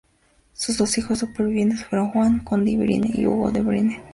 Sus 0.53 0.79
dos 0.79 0.97
hijos 0.97 1.19
supervivientes 1.19 1.85
fueron 1.85 2.09
Juan, 2.09 2.39
conde 2.43 2.71
de 2.71 2.77
Brienne, 2.77 3.11
y 3.13 3.27
Hugo 3.27 3.51
de 3.51 3.61
Brienne. 3.61 4.01